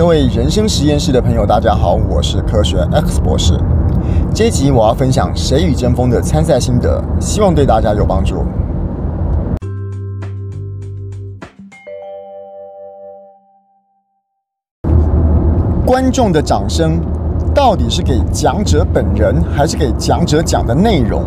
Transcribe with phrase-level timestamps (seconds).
[0.00, 3.52] 各位人生实验室的朋友，大家好，我是科学 X 博士。
[4.34, 8.42] 这一集我要分享《谁与争锋》的参赛心得，希望对大家有帮助。
[15.84, 16.98] 观众的掌声
[17.54, 21.24] 到底是给讲者本人，还是给讲者讲的内容？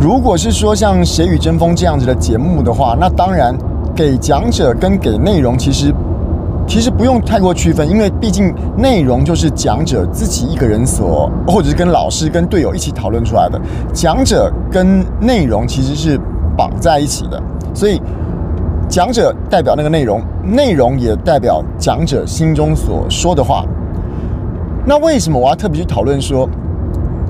[0.00, 3.56] 如果是说像《谁与争锋》这样子的节目的话，那当然
[3.94, 5.94] 给讲者跟给内容其实。
[6.66, 13.60] 其实不用太过区分，因为毕竟内容就是讲者自己一个人所，或者是跟老师、跟队友一起讨论出来的。
[13.92, 16.18] 讲者跟内容其实是
[16.56, 17.42] 绑在一起的，
[17.74, 18.00] 所以
[18.88, 23.64] 讲者代表那个内容，内容也代表讲者心中所说的话。
[24.86, 26.48] 那为什么我要特别去讨论说，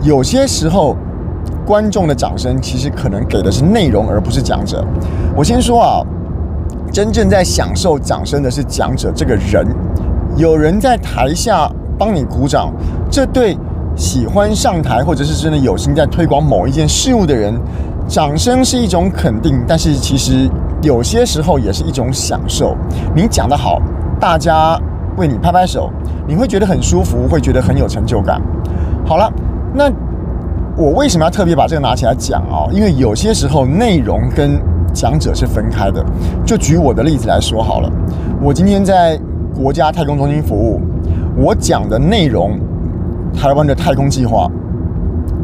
[0.02, 0.96] 有些时候
[1.66, 4.84] 观众的掌声其实可能给的是内容，而不是讲者？
[5.34, 6.00] 我先说啊。
[6.92, 9.66] 真正在享受掌声的是讲者这个人，
[10.36, 12.70] 有人在台下帮你鼓掌，
[13.10, 13.56] 这对
[13.96, 17.58] 喜欢上台或者是真的有心在推广某一件事物的人，
[18.06, 20.46] 掌声是一种肯定，但是其实
[20.82, 22.76] 有些时候也是一种享受。
[23.16, 23.80] 你讲得好，
[24.20, 24.78] 大家
[25.16, 25.90] 为你拍拍手，
[26.28, 28.38] 你会觉得很舒服，会觉得很有成就感。
[29.06, 29.32] 好了，
[29.72, 29.90] 那
[30.76, 32.68] 我为什么要特别把这个拿起来讲啊？
[32.70, 34.60] 因为有些时候内容跟
[34.92, 36.04] 讲者是分开的，
[36.44, 37.90] 就举我的例子来说好了。
[38.42, 39.18] 我今天在
[39.54, 40.80] 国家太空中心服务，
[41.36, 42.58] 我讲的内容，
[43.34, 44.50] 台湾的太空计划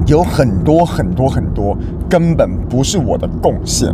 [0.06, 1.76] 有很多很多很多，
[2.08, 3.92] 根本不是我的贡献。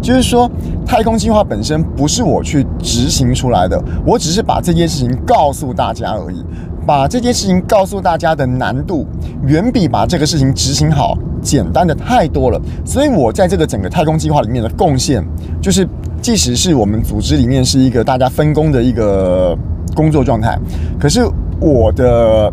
[0.00, 0.50] 就是说，
[0.84, 6.44] 太空计划本身不是我去执行出来的，我只是把这件事情告诉大家而已。
[6.84, 9.06] 把这件事情告诉大家的难度，
[9.46, 12.60] 远比把这个事情执行好简单的太多了。
[12.84, 15.22] 所以我在这个整个太空计划里面的贡献，
[15.60, 15.86] 就是
[16.22, 19.56] 即使是我们组织里面是一个大家分工的一个
[19.94, 20.58] 工作状态，
[20.98, 21.20] 可是
[21.60, 22.52] 我的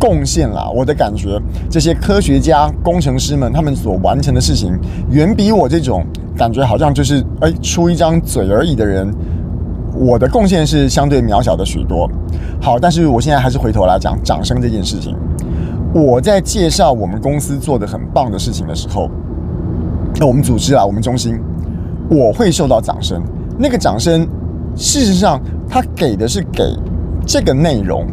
[0.00, 4.76] 贡献啦，我的感觉，这些科学家、工程师们他们所完成的事情，
[5.10, 6.04] 远比我这种
[6.36, 9.12] 感觉好像就是哎出一张嘴而已的人。
[10.00, 12.08] 我的贡献是相对渺小的许多。
[12.60, 15.16] 好，但是我现在还是回头来讲掌声这件事情。
[15.98, 19.10] 我在介绍我们公司做的很棒的事情的时候，
[20.20, 21.38] 那我们组织啊，我们中心，
[22.08, 23.20] 我会受到掌声。
[23.58, 24.26] 那个掌声，
[24.76, 26.64] 事实上，他给的是给
[27.26, 28.06] 这个内容，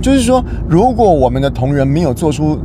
[0.00, 2.58] 就是说，如果我们的同仁没有做出。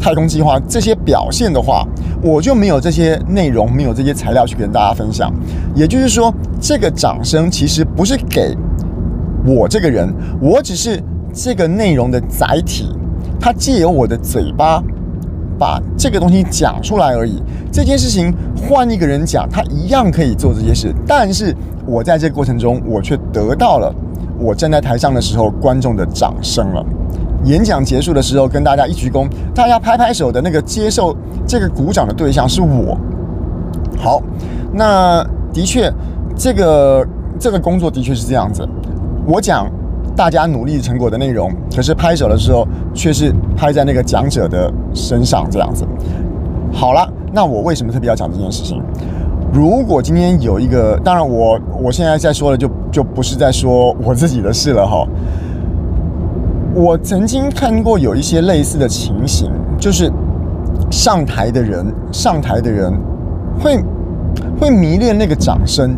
[0.00, 1.86] 太空计划这些表现的话，
[2.24, 5.32] 我就没有这些内容，没有这些材料去跟大家分享。
[5.76, 8.56] 也就是说，这个掌声其实不是给
[9.46, 11.00] 我这个人，我只是
[11.32, 12.92] 这个内容的载体。
[13.42, 14.80] 他借由我的嘴巴
[15.58, 17.42] 把这个东西讲出来而已。
[17.72, 20.94] 这件事情换一个人讲，他一样可以做这些事。
[21.04, 21.52] 但是
[21.84, 23.92] 我在这个过程中，我却得到了
[24.38, 26.86] 我站在台上的时候观众的掌声了。
[27.44, 32.96] 演讲结束的时候，跟大家一鞠躬，大家拍拍手的那个接受这个鼓掌的对象是我。
[33.98, 34.22] 好，
[34.72, 35.92] 那的确，
[36.36, 37.04] 这个
[37.40, 38.64] 这个工作的确是这样子。
[39.26, 39.68] 我讲
[40.14, 45.86] 大家努力成果的内容，可是拍手的时候却是拍在那个讲者的身上这样子。
[46.72, 48.82] 好了，那我为什么特别要讲这件事情？
[49.52, 55.06] 如果今天有一个，当然我我现在在说的就就不是在说我自己的事了哈。
[56.74, 60.10] 我曾经看过有一些类似的情形，就是
[60.90, 62.90] 上台的人，上台的人
[63.60, 63.78] 会
[64.58, 65.94] 会迷恋那个掌声，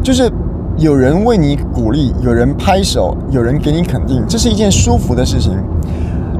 [0.00, 0.30] 就是
[0.76, 5.52] 有人为你鼓励，有人拍手，有人给你肯定，这是一件舒服的事情。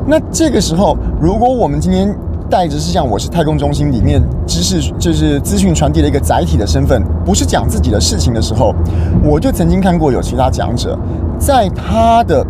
[0.06, 2.14] 那这个时候，如果我们今天
[2.50, 8.74] 带着是像我是太空中心里面知识，就是资讯传递的一个载体的身份，不是讲自己的事情的时候，
[9.22, 10.98] 我就曾经看过有其他讲者
[11.38, 12.44] 在他的。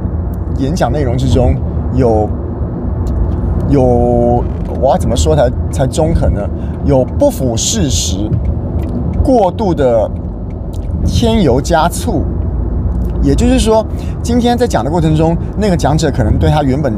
[0.59, 1.53] 演讲内容之中
[1.97, 2.28] 有
[3.69, 3.83] 有，
[4.81, 6.49] 我要怎么说才才中肯呢？
[6.84, 8.31] 有不符事实、
[9.21, 10.09] 过度的
[11.04, 12.22] 添油加醋，
[13.22, 13.84] 也就是说，
[14.23, 16.93] 今天在讲的过程中，那个讲者可能对他原本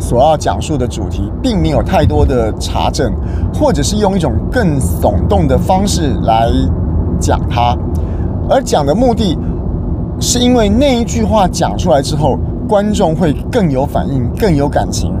[0.00, 3.12] 所要讲述的主题，并没有太多的查证，
[3.54, 6.50] 或者是用一种更耸动的方式来
[7.20, 7.76] 讲他，
[8.48, 9.36] 而讲的目的
[10.20, 12.38] 是因为那一句话讲出来之后。
[12.68, 15.14] 观众会更有反应，更有感情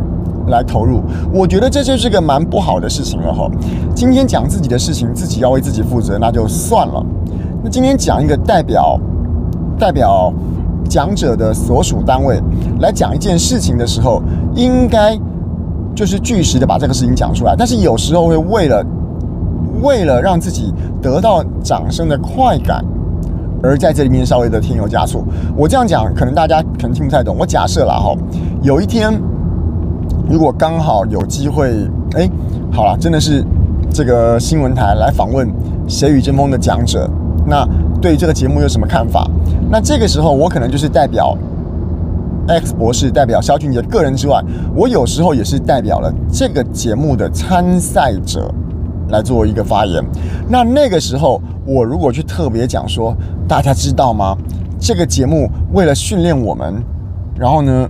[0.48, 1.00] 来投入。
[1.32, 3.48] 我觉得这就是个蛮不好的事情了哈。
[3.94, 7.06] 今天讲自己的事情，自己要为自己负责，那就算了。
[7.68, 8.98] 今天讲一个代表
[9.78, 10.32] 代表
[10.88, 12.40] 讲者的所属单位
[12.80, 14.22] 来讲一件事情的时候，
[14.54, 15.18] 应该
[15.94, 17.54] 就是据实的把这个事情讲出来。
[17.56, 18.84] 但是有时候会为了
[19.82, 20.72] 为了让自己
[21.02, 22.84] 得到掌声的快感，
[23.62, 25.24] 而在这里面稍微的添油加醋。
[25.56, 27.36] 我这样讲，可能大家可能听不太懂。
[27.38, 28.14] 我假设了哈，
[28.62, 29.12] 有一天
[30.28, 32.30] 如果刚好有机会，哎，
[32.70, 33.44] 好了，真的是
[33.90, 35.48] 这个新闻台来访问
[35.88, 37.10] 《谁与争锋》的讲者，
[37.46, 37.66] 那
[38.00, 39.30] 对这个节目有什么看法？
[39.70, 41.36] 那这个时候我可能就是代表
[42.48, 44.42] X 博士，代表肖俊杰个人之外，
[44.74, 48.52] 我有时候也是代表了这个节目的参赛者。
[49.08, 50.04] 来做一个发言，
[50.48, 53.16] 那那个时候我如果去特别讲说，
[53.46, 54.36] 大家知道吗？
[54.80, 56.82] 这个节目为了训练我们，
[57.38, 57.88] 然后呢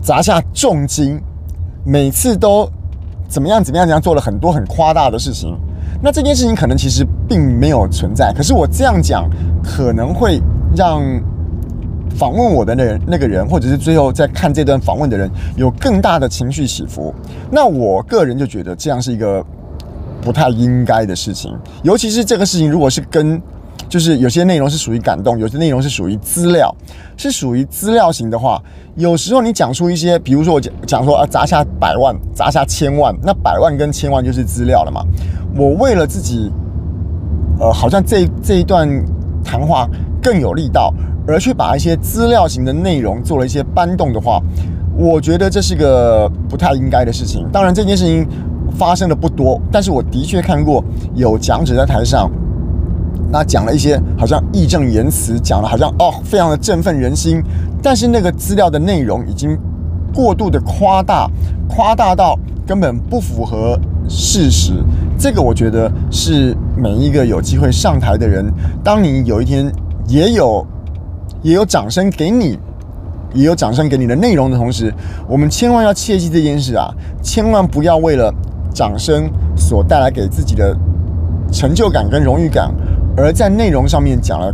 [0.00, 1.20] 砸下重金，
[1.84, 2.70] 每次都
[3.28, 5.52] 怎么样怎么样怎样做了很多很夸大的事情。
[6.02, 9.28] 那这件事情可能其实并没有存在，可是我这样讲
[9.62, 10.40] 可能会
[10.76, 11.02] 让
[12.16, 17.14] 访问我的那人那个人，或者是最后在看这段访问的人有更大的情绪起伏。
[17.50, 19.44] 那我个人就觉得这样是一个。
[20.22, 23.40] 不太应该的事情，尤其是这个事情，如果是跟，
[23.88, 26.74] 就是有些内容是属于感动，有些内容是属于资料，
[27.16, 28.62] 是属于资料型的话，
[28.96, 35.02] 有时候你讲出一些，比如说我讲讲说啊，砸下百万，砸下千万，那百万跟千万就是资料了嘛。
[35.56, 36.50] 我为了自己，
[37.60, 38.88] 呃，好像这这一段
[39.44, 39.88] 谈话
[40.22, 40.92] 更有力道，
[41.26, 44.40] 而去把一些资料型的内容做了一些搬动的话，
[44.96, 47.46] 我觉得这是个不太应该的事情。
[47.52, 48.26] 当然，这件事情。
[48.76, 50.84] 发生的不多，但是我的确看过
[51.14, 52.30] 有讲者在台上，
[53.30, 57.42] 那讲了一些好像义正言辞，讲了好像哦，非常的振奋人心，
[57.82, 59.58] 但是那个资料的内容已经
[60.14, 61.28] 过度的夸大，
[61.68, 63.78] 夸大到根本不符合
[64.08, 64.72] 事实。
[65.18, 68.44] 这个我觉得是每一个有机会上台的人，
[68.84, 69.70] 当你有一天
[70.06, 70.66] 也有
[71.42, 72.58] 也有掌声给你。
[73.34, 74.90] 也有掌声给你的内容的同时，
[75.28, 76.88] 我们千万要切记这件事啊！
[77.22, 78.32] 千万不要为了
[78.72, 80.74] 掌声所带来给自己的
[81.52, 82.72] 成就感跟荣誉感，
[83.16, 84.52] 而在内容上面讲了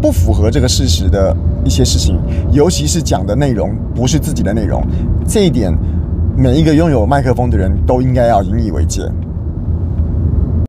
[0.00, 2.18] 不符合这个事实的一些事情，
[2.52, 4.82] 尤其是讲的内容不是自己的内容，
[5.26, 5.76] 这一点
[6.36, 9.02] 每一个拥有麦克风的人都应该要引以为戒。